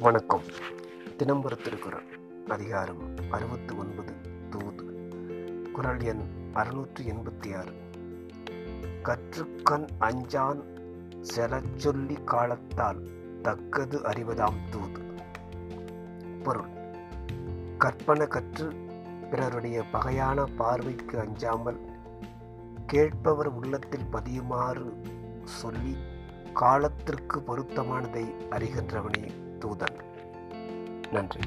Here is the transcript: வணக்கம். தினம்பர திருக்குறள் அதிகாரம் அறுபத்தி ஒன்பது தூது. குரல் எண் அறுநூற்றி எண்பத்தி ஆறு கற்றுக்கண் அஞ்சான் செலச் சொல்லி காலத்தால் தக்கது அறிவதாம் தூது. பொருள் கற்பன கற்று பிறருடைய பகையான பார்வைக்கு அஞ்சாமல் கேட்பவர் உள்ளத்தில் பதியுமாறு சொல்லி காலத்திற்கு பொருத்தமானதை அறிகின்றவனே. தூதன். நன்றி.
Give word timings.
வணக்கம். 0.00 0.40
தினம்பர 1.18 1.62
திருக்குறள் 1.62 2.04
அதிகாரம் 2.48 3.16
அறுபத்தி 3.30 3.74
ஒன்பது 3.74 4.12
தூது. 4.50 4.84
குரல் 5.72 6.00
எண் 6.00 6.22
அறுநூற்றி 6.54 7.00
எண்பத்தி 7.00 7.56
ஆறு 7.56 7.72
கற்றுக்கண் 9.02 9.86
அஞ்சான் 10.00 10.62
செலச் 11.20 11.76
சொல்லி 11.76 12.16
காலத்தால் 12.24 13.10
தக்கது 13.42 13.98
அறிவதாம் 13.98 14.62
தூது. 14.70 15.02
பொருள் 16.42 16.68
கற்பன 17.78 18.26
கற்று 18.26 18.72
பிறருடைய 19.30 19.84
பகையான 19.92 20.44
பார்வைக்கு 20.44 21.18
அஞ்சாமல் 21.18 21.80
கேட்பவர் 22.86 23.48
உள்ளத்தில் 23.48 24.08
பதியுமாறு 24.12 25.02
சொல்லி 25.44 25.96
காலத்திற்கு 26.54 27.40
பொருத்தமானதை 27.40 28.34
அறிகின்றவனே. 28.50 29.48
தூதன். 29.60 29.94
நன்றி. 31.12 31.40